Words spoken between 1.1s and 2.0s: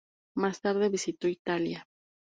Italia.